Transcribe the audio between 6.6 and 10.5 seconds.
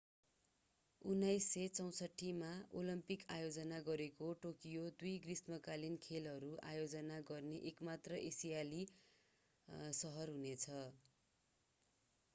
आयोजना गर्ने एक मात्र एसियाली सहर